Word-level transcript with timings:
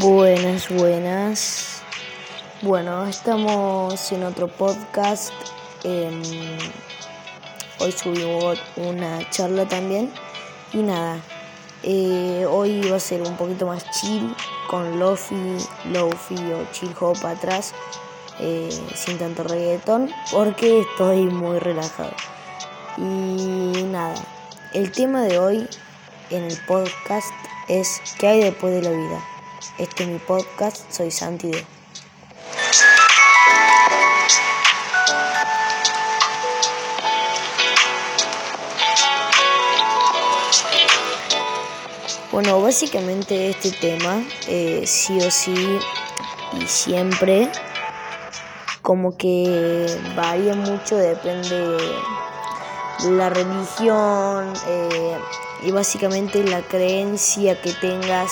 Buenas, 0.00 0.68
buenas. 0.68 1.82
Bueno, 2.62 3.04
estamos 3.06 4.12
en 4.12 4.22
otro 4.22 4.46
podcast. 4.46 5.32
Em, 5.82 6.22
hoy 7.80 7.90
subimos 7.90 8.62
una 8.76 9.28
charla 9.30 9.66
también. 9.66 10.12
Y 10.72 10.82
nada, 10.82 11.18
eh, 11.82 12.46
hoy 12.48 12.88
va 12.88 12.98
a 12.98 13.00
ser 13.00 13.22
un 13.22 13.36
poquito 13.36 13.66
más 13.66 13.90
chill, 13.90 14.32
con 14.68 15.00
lofi, 15.00 15.56
lofi 15.86 16.36
o 16.52 16.70
chill 16.70 16.94
hop 17.00 17.16
atrás, 17.26 17.74
eh, 18.38 18.68
sin 18.94 19.18
tanto 19.18 19.42
reggaetón, 19.42 20.12
porque 20.30 20.82
estoy 20.82 21.22
muy 21.24 21.58
relajado. 21.58 22.14
Y 22.98 23.82
nada, 23.90 24.14
el 24.74 24.92
tema 24.92 25.22
de 25.22 25.40
hoy 25.40 25.68
en 26.30 26.44
el 26.44 26.56
podcast 26.68 27.34
es 27.66 28.00
¿qué 28.20 28.28
hay 28.28 28.40
después 28.44 28.72
de 28.74 28.82
la 28.82 28.90
vida? 28.90 29.37
Este 29.76 30.04
es 30.04 30.08
mi 30.08 30.18
podcast, 30.18 30.88
soy 30.88 31.10
Santi. 31.10 31.50
Bueno, 42.30 42.62
básicamente 42.62 43.50
este 43.50 43.72
tema, 43.72 44.22
eh, 44.46 44.84
sí 44.86 45.18
o 45.18 45.28
sí 45.28 45.80
y 46.52 46.66
siempre, 46.66 47.50
como 48.80 49.16
que 49.16 49.86
varía 50.14 50.54
mucho, 50.54 50.96
depende 50.96 51.58
de 53.02 53.10
la 53.10 53.28
religión 53.28 54.52
eh, 54.68 55.18
y 55.62 55.72
básicamente 55.72 56.44
la 56.44 56.62
creencia 56.62 57.60
que 57.60 57.72
tengas 57.72 58.30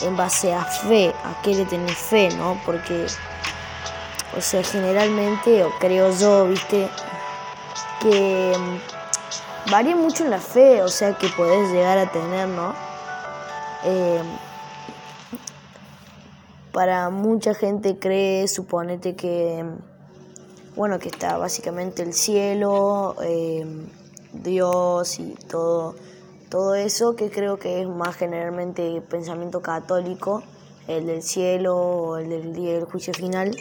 en 0.00 0.16
base 0.16 0.52
a 0.52 0.64
fe, 0.64 1.14
a 1.24 1.40
qué 1.42 1.54
le 1.54 1.64
tenés 1.66 1.96
fe, 1.96 2.30
¿no? 2.36 2.60
Porque, 2.64 3.06
o 4.36 4.40
sea, 4.40 4.62
generalmente, 4.62 5.62
o 5.64 5.70
creo 5.78 6.10
yo, 6.16 6.48
viste, 6.48 6.88
que 8.00 8.56
mm, 8.58 9.70
varía 9.70 9.94
mucho 9.94 10.24
en 10.24 10.30
la 10.30 10.40
fe, 10.40 10.82
o 10.82 10.88
sea, 10.88 11.16
que 11.18 11.28
podés 11.28 11.70
llegar 11.70 11.98
a 11.98 12.10
tener, 12.10 12.48
¿no? 12.48 12.74
Eh, 13.84 14.22
para 16.72 17.10
mucha 17.10 17.54
gente 17.54 17.98
cree, 17.98 18.48
suponete 18.48 19.14
que, 19.14 19.64
bueno, 20.74 20.98
que 20.98 21.08
está 21.08 21.36
básicamente 21.36 22.02
el 22.02 22.14
cielo, 22.14 23.16
eh, 23.22 23.66
Dios 24.32 25.18
y 25.18 25.34
todo 25.48 25.94
todo 26.52 26.74
eso 26.74 27.16
que 27.16 27.30
creo 27.30 27.56
que 27.56 27.80
es 27.80 27.88
más 27.88 28.14
generalmente 28.14 29.00
pensamiento 29.08 29.62
católico, 29.62 30.42
el 30.86 31.06
del 31.06 31.22
cielo 31.22 31.74
o 31.74 32.18
el 32.18 32.28
del 32.28 32.52
día 32.52 32.74
del 32.74 32.84
juicio 32.84 33.14
final. 33.14 33.56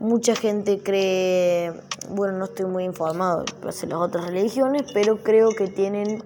Mucha 0.00 0.34
gente 0.34 0.82
cree, 0.82 1.72
bueno, 2.10 2.38
no 2.38 2.46
estoy 2.46 2.66
muy 2.66 2.82
informado 2.82 3.44
de 3.44 3.52
las 3.62 4.00
otras 4.00 4.26
religiones, 4.26 4.82
pero 4.92 5.22
creo 5.22 5.50
que 5.50 5.68
tienen, 5.68 6.24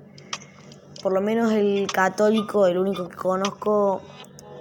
por 1.03 1.13
lo 1.13 1.21
menos 1.21 1.53
el 1.53 1.87
católico, 1.93 2.67
el 2.67 2.79
único 2.79 3.11
que 3.11 3.17
conozco, 3.17 4.01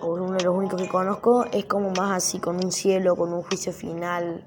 o 0.01 0.07
uno 0.07 0.33
de 0.33 0.43
los 0.43 0.53
únicos 0.53 0.81
que 0.81 0.89
conozco, 0.89 1.45
es 1.53 1.63
como 1.63 1.91
más 1.91 2.17
así, 2.17 2.39
con 2.39 2.57
un 2.57 2.73
cielo, 2.73 3.15
con 3.15 3.31
un 3.31 3.41
juicio 3.43 3.71
final, 3.71 4.43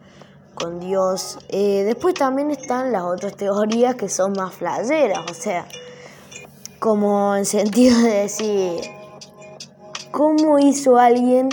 con 0.54 0.80
Dios. 0.80 1.38
Eh, 1.48 1.84
después 1.84 2.12
también 2.12 2.50
están 2.50 2.92
las 2.92 3.04
otras 3.04 3.36
teorías 3.38 3.94
que 3.94 4.10
son 4.10 4.34
más 4.36 4.52
flayeras, 4.52 5.30
o 5.30 5.32
sea, 5.32 5.66
como 6.78 7.36
en 7.36 7.44
sentido 7.44 7.98
de 8.02 8.22
decir, 8.22 8.80
¿cómo 10.10 10.58
hizo 10.58 10.98
alguien 10.98 11.48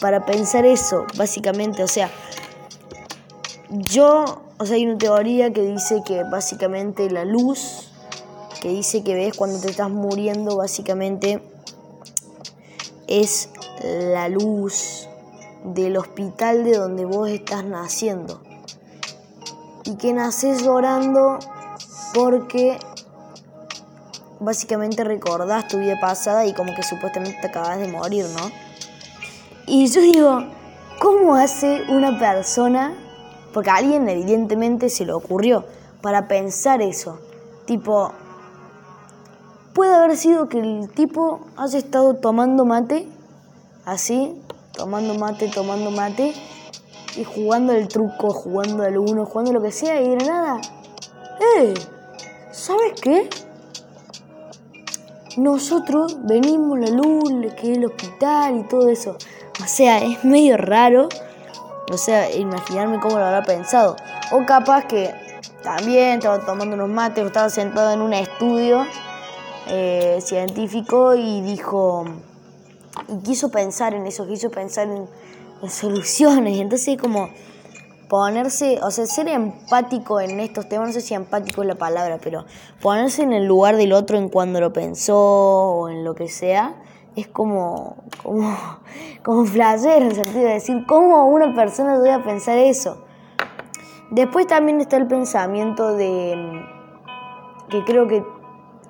para 0.00 0.26
pensar 0.26 0.66
eso? 0.66 1.06
Básicamente, 1.16 1.82
o 1.84 1.88
sea, 1.88 2.10
yo, 3.70 4.24
o 4.58 4.66
sea, 4.66 4.76
hay 4.76 4.86
una 4.86 4.98
teoría 4.98 5.52
que 5.52 5.62
dice 5.62 6.02
que 6.04 6.24
básicamente 6.24 7.10
la 7.10 7.24
luz, 7.24 7.90
que 8.60 8.68
dice 8.68 9.02
que 9.04 9.14
ves 9.14 9.36
cuando 9.36 9.60
te 9.60 9.70
estás 9.70 9.90
muriendo, 9.90 10.56
básicamente 10.56 11.42
es 13.06 13.48
la 13.82 14.28
luz 14.28 15.08
del 15.64 15.96
hospital 15.96 16.64
de 16.64 16.76
donde 16.76 17.04
vos 17.04 17.28
estás 17.28 17.64
naciendo. 17.64 18.40
Y 19.84 19.96
que 19.96 20.12
naces 20.12 20.62
llorando 20.62 21.38
porque 22.14 22.78
básicamente 24.40 25.04
recordás 25.04 25.68
tu 25.68 25.78
vida 25.78 26.00
pasada 26.00 26.46
y 26.46 26.54
como 26.54 26.74
que 26.74 26.82
supuestamente 26.82 27.38
te 27.40 27.46
acabas 27.46 27.78
de 27.78 27.88
morir, 27.88 28.26
¿no? 28.36 28.50
Y 29.66 29.86
yo 29.86 30.00
digo, 30.00 30.44
¿cómo 30.98 31.36
hace 31.36 31.82
una 31.88 32.18
persona, 32.18 32.94
porque 33.52 33.70
a 33.70 33.76
alguien 33.76 34.08
evidentemente 34.08 34.88
se 34.88 35.04
le 35.04 35.12
ocurrió, 35.12 35.64
para 36.00 36.26
pensar 36.26 36.80
eso? 36.82 37.20
Tipo, 37.66 38.12
puede 39.74 39.94
haber 39.94 40.16
sido 40.16 40.48
que 40.48 40.58
el 40.58 40.88
tipo 40.90 41.40
haya 41.56 41.78
estado 41.78 42.14
tomando 42.14 42.64
mate, 42.64 43.06
así, 43.84 44.34
tomando 44.72 45.14
mate, 45.14 45.48
tomando 45.48 45.90
mate, 45.90 46.32
y 47.16 47.24
jugando 47.24 47.72
el 47.72 47.88
truco, 47.88 48.30
jugando 48.30 48.84
al 48.84 48.96
uno, 48.96 49.26
jugando 49.26 49.52
lo 49.52 49.60
que 49.60 49.72
sea, 49.72 50.00
y 50.00 50.08
de 50.08 50.24
nada, 50.24 50.60
¡eh! 51.56 51.74
¿Sabes 52.52 53.00
qué? 53.00 53.28
Nosotros 55.42 56.18
venimos 56.22 56.78
la 56.78 56.90
luz, 56.90 57.52
que 57.54 57.72
el 57.72 57.84
hospital 57.86 58.58
y 58.58 58.62
todo 58.64 58.88
eso. 58.88 59.16
O 59.62 59.66
sea, 59.66 59.98
es 59.98 60.24
medio 60.24 60.56
raro. 60.56 61.08
O 61.90 61.96
sea, 61.96 62.30
imaginarme 62.34 63.00
cómo 63.00 63.18
lo 63.18 63.24
habrá 63.24 63.42
pensado. 63.42 63.96
O 64.32 64.44
capaz 64.44 64.84
que 64.86 65.10
también 65.62 66.18
estaba 66.18 66.44
tomando 66.44 66.76
unos 66.76 66.88
mates 66.88 67.24
estaba 67.24 67.48
sentado 67.48 67.92
en 67.92 68.00
un 68.00 68.12
estudio 68.12 68.86
eh, 69.68 70.18
científico 70.20 71.14
y 71.14 71.40
dijo. 71.40 72.04
Y 73.08 73.22
quiso 73.22 73.50
pensar 73.50 73.94
en 73.94 74.06
eso, 74.06 74.26
quiso 74.26 74.50
pensar 74.50 74.88
en, 74.88 75.08
en 75.62 75.70
soluciones. 75.70 76.58
Entonces, 76.58 76.98
como 76.98 77.30
ponerse, 78.10 78.80
o 78.82 78.90
sea, 78.90 79.06
ser 79.06 79.28
empático 79.28 80.20
en 80.20 80.40
estos 80.40 80.68
temas, 80.68 80.88
no 80.88 80.92
sé 80.92 81.00
si 81.00 81.14
empático 81.14 81.62
es 81.62 81.68
la 81.68 81.76
palabra, 81.76 82.18
pero 82.20 82.44
ponerse 82.82 83.22
en 83.22 83.32
el 83.32 83.46
lugar 83.46 83.76
del 83.76 83.92
otro 83.92 84.18
en 84.18 84.28
cuando 84.28 84.60
lo 84.60 84.72
pensó 84.72 85.16
o 85.16 85.88
en 85.88 86.02
lo 86.02 86.16
que 86.16 86.26
sea, 86.26 86.74
es 87.14 87.28
como, 87.28 87.98
como, 88.24 88.52
como 89.22 89.44
en 89.46 90.02
el 90.02 90.14
sentido 90.16 90.40
de 90.40 90.54
decir, 90.54 90.84
¿cómo 90.88 91.28
una 91.28 91.54
persona 91.54 92.00
debe 92.00 92.18
pensar 92.24 92.58
eso? 92.58 93.04
Después 94.10 94.48
también 94.48 94.80
está 94.80 94.96
el 94.96 95.06
pensamiento 95.06 95.94
de, 95.94 96.64
que 97.68 97.84
creo 97.84 98.08
que 98.08 98.24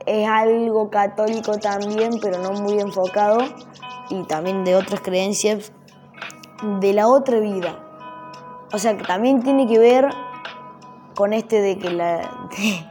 es 0.07 0.27
algo 0.27 0.89
católico 0.89 1.59
también, 1.59 2.13
pero 2.23 2.39
no 2.39 2.53
muy 2.53 2.81
enfocado, 2.81 3.41
y 4.09 4.23
también 4.25 4.65
de 4.65 4.77
otras 4.77 5.03
creencias, 5.03 5.73
de 6.81 6.95
la 6.95 7.07
otra 7.07 7.39
vida 7.39 7.90
o 8.73 8.79
sea, 8.79 8.97
que 8.97 9.05
también 9.05 9.43
tiene 9.43 9.67
que 9.67 9.79
ver 9.79 10.09
con 11.15 11.33
este 11.33 11.61
de 11.61 11.79
que 11.79 11.91
la. 11.91 12.31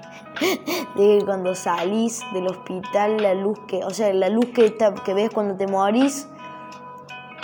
De, 0.95 1.19
que 1.19 1.25
cuando 1.25 1.53
salís 1.53 2.21
del 2.31 2.47
hospital, 2.47 3.21
la 3.21 3.33
luz 3.33 3.59
que. 3.67 3.83
O 3.83 3.89
sea, 3.89 4.13
la 4.13 4.29
luz 4.29 4.45
que, 4.53 4.77
que 5.03 5.13
ves 5.13 5.31
cuando 5.33 5.55
te 5.55 5.67
morís 5.67 6.29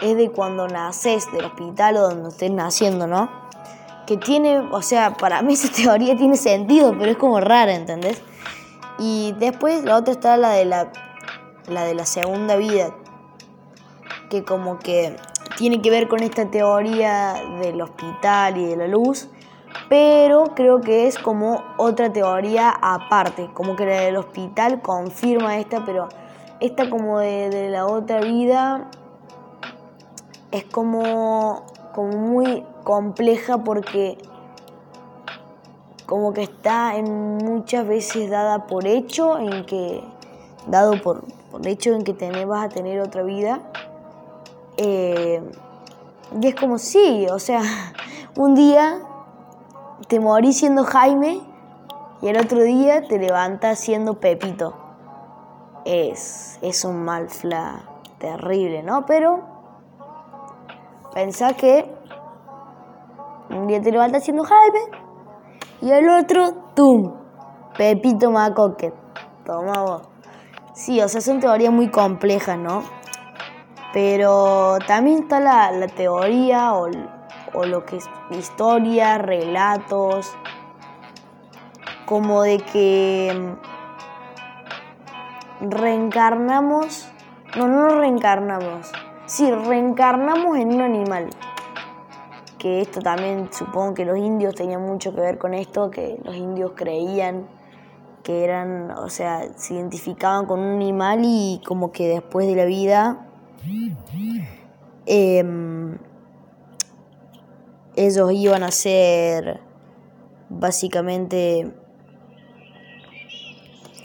es 0.02 0.16
de 0.16 0.32
cuando 0.32 0.68
naces 0.68 1.30
del 1.34 1.46
hospital 1.46 1.98
o 1.98 2.02
donde 2.02 2.30
estés 2.30 2.52
naciendo, 2.52 3.06
¿no? 3.06 3.30
Que 4.08 4.16
tiene. 4.16 4.60
O 4.72 4.82
sea, 4.82 5.18
para 5.18 5.42
mí 5.42 5.54
esa 5.56 5.70
teoría 5.70 6.16
tiene 6.16 6.38
sentido, 6.38 6.96
pero 6.98 7.12
es 7.12 7.18
como 7.18 7.42
rara, 7.42 7.76
¿entendés? 7.76 8.22
Y 8.98 9.34
después 9.40 9.84
la 9.84 9.98
otra 9.98 10.14
está 10.14 10.38
la 10.38 10.52
de 10.52 10.66
la. 10.66 10.92
La 11.68 11.84
de 11.84 11.96
la 11.96 12.06
segunda 12.06 12.56
vida. 12.56 12.96
Que 14.30 14.46
como 14.46 14.80
que 14.80 15.18
tiene 15.58 15.82
que 15.82 15.90
ver 15.90 16.08
con 16.08 16.22
esta 16.22 16.46
teoría 16.50 17.36
del 17.60 17.82
hospital 17.82 18.58
y 18.58 18.66
de 18.66 18.76
la 18.76 18.88
luz, 18.88 19.30
pero 19.90 20.56
creo 20.56 20.82
que 20.82 21.08
es 21.08 21.18
como 21.18 21.64
otra 21.78 22.12
teoría 22.12 22.70
aparte, 22.70 23.50
como 23.54 23.76
que 23.76 23.86
la 23.86 24.02
del 24.02 24.18
hospital 24.18 24.82
confirma 24.82 25.58
esta, 25.58 25.86
pero 25.86 26.10
esta 26.60 26.90
como 26.90 27.20
de, 27.20 27.70
la 27.70 27.86
otra 27.86 28.22
vida 28.22 28.90
es 30.52 30.66
como, 30.66 31.64
como 31.94 32.18
muy 32.18 32.64
compleja 32.84 33.64
porque 33.64 34.18
como 36.06 36.34
que 36.34 36.44
está 36.44 36.96
en 36.96 37.38
muchas 37.38 37.88
veces 37.88 38.30
dada 38.30 38.68
por 38.68 38.86
hecho 38.86 39.40
en 39.40 39.66
que 39.66 40.04
dado 40.68 41.02
por, 41.02 41.24
por 41.52 41.66
hecho 41.68 41.94
en 41.94 42.04
que 42.04 42.14
tenés, 42.14 42.46
vas 42.46 42.66
a 42.66 42.70
tener 42.70 43.02
otra 43.02 43.24
vida 43.24 43.62
eh, 44.78 45.42
y 46.42 46.48
es 46.48 46.56
como, 46.56 46.78
sí, 46.78 47.28
o 47.32 47.40
sea, 47.40 47.62
un 48.36 48.56
día 48.56 49.00
te 50.08 50.20
morís 50.20 50.60
siendo 50.60 50.84
Jaime 50.84 51.42
y 52.22 52.28
el 52.28 52.38
otro 52.38 52.62
día 52.62 53.08
te 53.08 53.18
levantas 53.18 53.80
siendo 53.80 54.20
Pepito. 54.20 54.74
Es, 55.86 56.58
es 56.62 56.84
un 56.84 57.04
mal 57.04 57.30
fla. 57.30 57.84
terrible, 58.18 58.82
¿no? 58.82 59.06
Pero 59.06 59.42
pensá 61.14 61.54
que 61.54 61.86
un 63.50 63.68
día 63.68 63.82
te 63.82 63.92
levantas 63.92 64.24
siendo 64.24 64.44
Jaime 64.44 64.80
y 65.82 65.92
el 65.92 66.10
otro, 66.10 66.54
¡tum! 66.74 67.14
Pepito 67.78 68.32
Macoque. 68.32 68.94
Toma 69.46 69.84
vos. 69.84 70.02
Sí, 70.74 71.00
o 71.02 71.08
sea, 71.08 71.22
son 71.22 71.40
teorías 71.40 71.72
muy 71.72 71.90
complejas, 71.90 72.58
¿no? 72.58 72.84
Pero 73.96 74.78
también 74.86 75.20
está 75.20 75.40
la, 75.40 75.88
teoría 75.88 76.74
o, 76.74 76.90
o 77.54 77.64
lo 77.64 77.86
que 77.86 77.96
es 77.96 78.10
historia, 78.32 79.18
relatos, 79.18 80.36
como 82.06 82.42
de 82.42 82.58
que 82.58 83.56
reencarnamos, 85.62 87.10
no, 87.56 87.70
no 87.70 87.88
reencarnamos, 87.88 88.92
sí, 89.28 89.50
reencarnamos 89.50 90.58
en 90.58 90.74
un 90.74 90.82
animal. 90.82 91.30
Que 92.58 92.82
esto 92.82 93.00
también 93.00 93.48
supongo 93.54 93.94
que 93.94 94.04
los 94.04 94.18
indios 94.18 94.56
tenían 94.56 94.82
mucho 94.82 95.16
que 95.16 95.22
ver 95.22 95.38
con 95.38 95.54
esto, 95.54 95.90
que 95.90 96.20
los 96.26 96.36
indios 96.36 96.74
creían 96.76 97.48
que 98.24 98.44
eran, 98.44 98.92
o 98.92 99.08
sea, 99.08 99.54
se 99.56 99.76
identificaban 99.76 100.48
con 100.48 100.60
un 100.60 100.74
animal 100.74 101.22
y 101.24 101.62
como 101.66 101.94
que 101.94 102.10
después 102.10 102.46
de 102.46 102.58
la 102.58 102.66
vida 102.66 103.30
em, 105.06 105.98
ellos 107.96 108.32
iban 108.34 108.64
a 108.64 108.72
ser 108.72 109.60
básicamente 110.50 111.72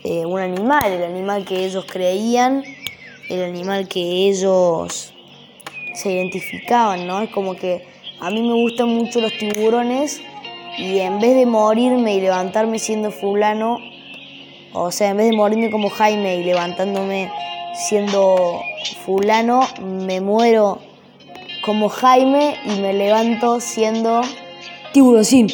eh, 0.05 0.25
un 0.25 0.41
animal, 0.41 0.93
el 0.93 1.05
animal 1.05 1.45
que 1.45 1.65
ellos 1.65 1.85
creían, 1.91 2.65
el 3.29 3.45
animal 3.45 3.89
que 3.89 4.01
ellos 4.01 5.13
se 5.95 6.13
identificaban, 6.13 7.07
¿no? 7.07 7.21
Es 7.21 7.31
como 7.31 7.55
que 7.55 7.85
a 8.21 8.31
mí 8.31 8.43
me 8.43 8.55
gustan 8.55 8.89
mucho 8.89 9.21
los 9.21 9.33
tiburones 9.39 10.21
y 10.79 11.01
en 11.01 11.21
vez 11.21 11.35
de 11.35 11.47
morirme 11.47 12.15
y 12.15 12.21
levantarme 12.21 12.79
siendo 12.79 13.11
fulano, 13.11 13.79
o 14.73 14.91
sea, 14.91 15.11
en 15.11 15.19
vez 15.19 15.31
de 15.31 15.37
morirme 15.37 15.71
como 15.71 15.91
Jaime 15.91 16.37
y 16.37 16.45
levantándome 16.45 17.31
siendo 17.75 18.63
fulano, 19.05 19.61
me 19.81 20.21
muero 20.21 20.81
como 21.65 21.89
Jaime 21.89 22.59
y 22.65 22.81
me 22.81 22.93
levanto 22.93 23.61
siendo 23.61 24.23
tiburoncín. 24.93 25.49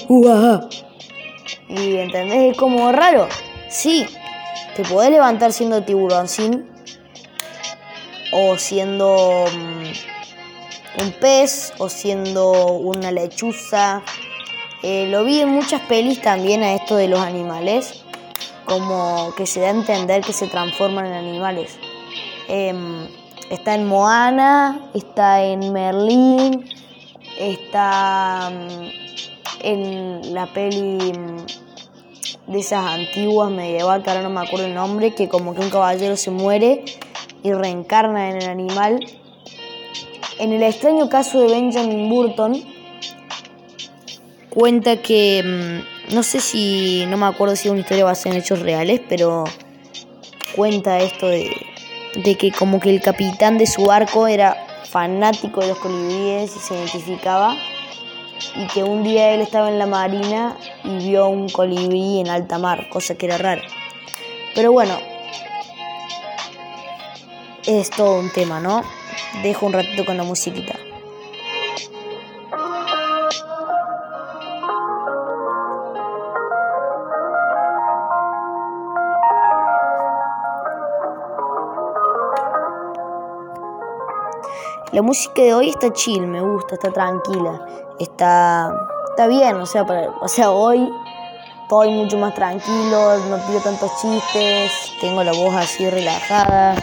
Y 1.69 1.97
entendés, 1.97 2.53
es 2.53 2.57
como 2.57 2.93
raro. 2.93 3.29
Sí, 3.69 4.07
te 4.77 4.85
podés 4.85 5.11
levantar 5.11 5.53
siendo 5.53 5.83
tiburoncín 5.83 6.67
o 8.33 8.57
siendo 8.57 9.47
mm, 9.53 11.03
un 11.03 11.13
pez 11.21 11.73
o 11.79 11.89
siendo 11.89 12.73
una 12.73 13.11
lechuza. 13.11 14.03
Eh, 14.83 15.07
lo 15.09 15.25
vi 15.25 15.41
en 15.41 15.49
muchas 15.49 15.81
pelis 15.83 16.21
también 16.21 16.63
a 16.63 16.75
esto 16.75 16.97
de 16.97 17.09
los 17.09 17.21
animales, 17.21 18.05
como 18.65 19.35
que 19.37 19.47
se 19.47 19.61
da 19.61 19.69
a 19.69 19.71
entender 19.71 20.23
que 20.23 20.33
se 20.33 20.47
transforman 20.47 21.07
en 21.07 21.15
animales. 21.15 21.79
Em, 22.48 23.08
está 23.50 23.75
en 23.75 23.87
Moana, 23.87 24.90
está 24.94 25.43
en 25.43 25.72
Merlín, 25.72 26.64
está 27.38 28.50
mm, 28.50 28.88
en 29.62 30.34
la 30.34 30.46
peli 30.46 31.12
mm, 31.12 32.52
de 32.52 32.58
esas 32.58 32.84
antiguas 32.84 33.50
medieval, 33.50 34.02
que 34.02 34.10
ahora 34.10 34.22
no 34.22 34.31
me 34.31 34.40
acuerdo 34.40 34.66
el 34.66 34.75
nombre, 34.75 35.14
que 35.14 35.28
como 35.28 35.54
que 35.54 35.60
un 35.60 35.70
caballero 35.70 36.16
se 36.16 36.31
muere 36.31 36.84
y 37.43 37.52
reencarna 37.52 38.31
en 38.31 38.37
el 38.37 38.48
animal. 38.48 39.04
En 40.38 40.52
el 40.52 40.62
extraño 40.62 41.08
caso 41.08 41.40
de 41.40 41.48
Benjamin 41.48 42.08
Burton, 42.08 42.62
cuenta 44.50 45.02
que, 45.02 45.82
no 46.12 46.22
sé 46.22 46.40
si, 46.40 47.04
no 47.08 47.16
me 47.16 47.26
acuerdo 47.26 47.56
si 47.56 47.66
es 47.66 47.72
una 47.72 47.81
historia 47.81 48.04
basada 48.04 48.37
en 48.37 48.43
hechos 48.43 48.60
reales, 48.60 49.00
pero 49.08 49.44
cuenta 50.54 50.98
esto 51.00 51.26
de, 51.26 51.50
de 52.25 52.37
que 52.37 52.53
como 52.53 52.81
que 52.81 52.91
el 52.91 53.01
capitán 53.01 53.59
de 53.59 53.67
su 53.67 53.85
barco 53.85 54.27
era 54.27 54.57
fanático 54.85 55.61
de 55.61 55.69
los 55.69 55.79
colibríes 55.79 56.55
y 56.57 56.59
se 56.59 56.75
identificaba 56.75 57.57
y 58.55 58.67
que 58.69 58.83
un 58.83 59.03
día 59.03 59.31
él 59.31 59.41
estaba 59.41 59.69
en 59.69 59.79
la 59.79 59.87
marina 59.87 60.57
y 60.85 60.99
vio 60.99 61.29
un 61.29 61.49
colibrí 61.49 62.21
en 62.21 62.29
alta 62.29 62.59
mar, 62.59 62.89
cosa 62.89 63.15
que 63.15 63.27
era 63.27 63.39
rara. 63.39 63.63
Pero 64.55 64.73
bueno, 64.73 64.99
es 67.67 67.91
todo 67.91 68.19
un 68.19 68.31
tema, 68.31 68.61
¿no? 68.61 68.83
Dejo 69.43 69.67
un 69.67 69.73
ratito 69.73 70.05
con 70.05 70.17
la 70.17 70.23
musiquita. 70.23 70.86
La 84.96 85.02
música 85.02 85.43
de 85.43 85.52
hoy 85.52 85.69
está 85.69 85.93
chill, 85.93 86.26
me 86.26 86.40
gusta, 86.40 86.76
está 86.76 86.90
tranquila, 86.90 87.66
está, 88.00 88.72
está 89.10 89.26
bien, 89.26 89.56
o 89.56 89.66
sea, 89.66 89.82
o 89.82 90.26
sea, 90.26 90.50
hoy 90.50 90.90
estoy 91.60 91.90
mucho 91.90 92.16
más 92.16 92.34
tranquilo, 92.34 93.19
no 93.28 93.37
pido 93.46 93.60
tantos 93.60 93.90
chistes, 94.00 94.72
tengo 95.02 95.22
la 95.22 95.32
voz 95.32 95.54
así 95.54 95.90
relajada, 95.90 96.76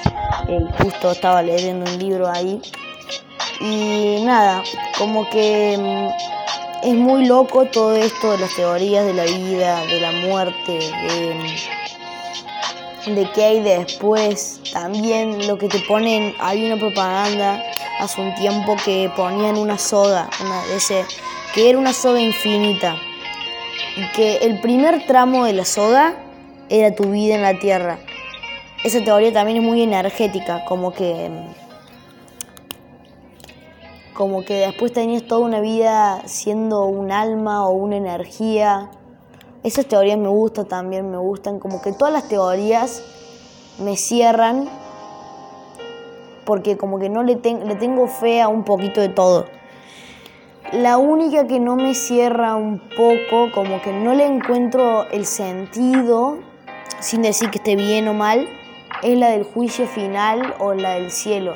eh, 0.47 0.59
justo 0.77 1.09
estaba 1.09 1.41
leyendo 1.41 1.91
un 1.91 1.97
libro 1.97 2.29
ahí. 2.29 2.61
Y 3.59 4.21
nada, 4.23 4.61
como 4.99 5.27
que 5.31 5.75
mm, 5.75 6.85
es 6.85 6.93
muy 6.93 7.25
loco 7.25 7.65
todo 7.65 7.95
esto 7.95 8.33
de 8.33 8.37
las 8.37 8.55
teorías 8.55 9.07
de 9.07 9.13
la 9.15 9.23
vida, 9.23 9.81
de 9.87 9.99
la 9.99 10.11
muerte, 10.27 10.71
de, 13.07 13.11
de 13.11 13.31
qué 13.31 13.43
hay 13.43 13.59
después. 13.61 14.61
También 14.71 15.47
lo 15.47 15.57
que 15.57 15.67
te 15.67 15.79
ponen, 15.87 16.35
hay 16.39 16.63
una 16.63 16.77
propaganda 16.77 17.72
hace 18.03 18.19
un 18.19 18.35
tiempo 18.35 18.75
que 18.83 19.09
ponían 19.15 19.57
una 19.57 19.77
soga, 19.77 20.29
ese, 20.75 21.05
que 21.53 21.69
era 21.69 21.79
una 21.79 21.93
soga 21.93 22.19
infinita. 22.19 22.95
Y 23.95 24.11
que 24.11 24.37
el 24.37 24.59
primer 24.59 25.05
tramo 25.05 25.45
de 25.45 25.53
la 25.53 25.65
soga 25.65 26.15
era 26.69 26.93
tu 26.93 27.05
vida 27.11 27.35
en 27.35 27.41
la 27.41 27.57
tierra. 27.59 27.99
Esa 28.83 29.03
teoría 29.03 29.31
también 29.31 29.59
es 29.59 29.63
muy 29.63 29.81
energética, 29.81 30.65
como 30.65 30.91
que. 30.91 31.31
Como 34.13 34.43
que 34.43 34.55
después 34.55 34.91
tenías 34.93 35.23
toda 35.23 35.41
una 35.41 35.59
vida 35.59 36.21
siendo 36.25 36.85
un 36.85 37.11
alma 37.11 37.67
o 37.67 37.71
una 37.71 37.95
energía. 37.95 38.91
Esas 39.63 39.85
teorías 39.85 40.17
me 40.17 40.27
gustan 40.27 40.67
también, 40.67 41.09
me 41.09 41.17
gustan. 41.17 41.59
Como 41.59 41.81
que 41.81 41.93
todas 41.93 42.13
las 42.13 42.27
teorías 42.27 43.01
me 43.79 43.95
cierran 43.95 44.69
porque 46.45 46.77
como 46.77 46.99
que 46.99 47.09
no 47.09 47.23
le, 47.23 47.35
le 47.35 47.75
tengo 47.75 48.07
fe 48.07 48.41
a 48.41 48.47
un 48.47 48.63
poquito 48.63 49.01
de 49.01 49.09
todo. 49.09 49.45
La 50.71 50.97
única 50.97 51.45
que 51.45 51.59
no 51.59 51.75
me 51.75 51.93
cierra 51.93 52.55
un 52.55 52.79
poco, 52.79 53.51
como 53.53 53.81
que 53.81 53.93
no 53.93 54.13
le 54.13 54.25
encuentro 54.25 55.07
el 55.11 55.25
sentido, 55.25 56.39
sin 56.99 57.21
decir 57.21 57.49
que 57.51 57.59
esté 57.59 57.75
bien 57.75 58.07
o 58.07 58.13
mal, 58.13 58.47
es 59.03 59.17
la 59.17 59.29
del 59.29 59.43
juicio 59.43 59.87
final 59.87 60.55
o 60.59 60.73
la 60.73 60.95
del 60.95 61.11
cielo. 61.11 61.53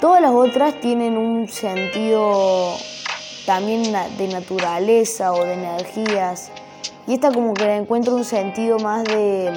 Todas 0.00 0.22
las 0.22 0.32
otras 0.32 0.80
tienen 0.80 1.16
un 1.16 1.48
sentido 1.48 2.74
también 3.46 3.82
de 3.82 4.28
naturaleza 4.28 5.32
o 5.32 5.44
de 5.44 5.54
energías. 5.54 6.50
Y 7.06 7.14
esta 7.14 7.32
como 7.32 7.54
que 7.54 7.64
le 7.64 7.76
encuentro 7.76 8.14
un 8.14 8.24
sentido 8.24 8.78
más 8.78 9.04
de 9.04 9.50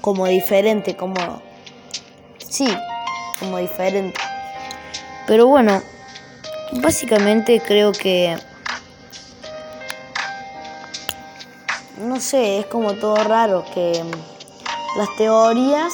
como 0.00 0.26
diferente, 0.26 0.96
como 0.96 1.14
sí, 2.48 2.68
como 3.38 3.58
diferente. 3.58 4.20
Pero 5.26 5.46
bueno, 5.46 5.82
básicamente 6.82 7.60
creo 7.60 7.92
que... 7.92 8.36
No 11.98 12.20
sé, 12.20 12.60
es 12.60 12.66
como 12.66 12.94
todo 12.94 13.16
raro 13.16 13.64
que 13.74 14.02
las 14.96 15.16
teorías 15.16 15.92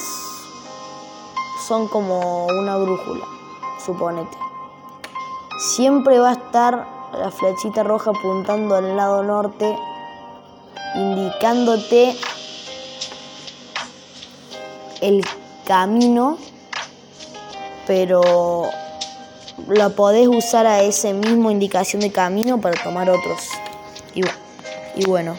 son 1.67 1.87
como 1.87 2.45
una 2.45 2.77
brújula, 2.77 3.25
suponete. 3.83 4.37
Siempre 5.75 6.19
va 6.19 6.29
a 6.29 6.33
estar 6.33 6.87
la 7.11 7.31
flechita 7.31 7.83
roja 7.83 8.11
apuntando 8.11 8.75
al 8.75 8.95
lado 8.95 9.23
norte, 9.23 9.75
indicándote 10.95 12.15
el 15.01 15.25
camino, 15.65 16.37
pero 17.85 18.69
la 19.67 19.89
podés 19.89 20.27
usar 20.27 20.65
a 20.67 20.81
ese 20.81 21.13
mismo 21.13 21.51
indicación 21.51 22.01
de 22.01 22.11
camino 22.11 22.61
para 22.61 22.81
tomar 22.81 23.09
otros. 23.09 23.41
Y, 24.13 24.21
y 24.95 25.05
bueno, 25.05 25.37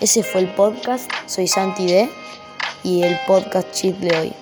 ese 0.00 0.22
fue 0.22 0.40
el 0.40 0.54
podcast. 0.54 1.10
Soy 1.26 1.46
Santi 1.46 1.86
D 1.86 2.10
y 2.82 3.02
el 3.02 3.16
podcast 3.26 3.70
chip 3.72 3.98
de 3.98 4.18
hoy. 4.18 4.41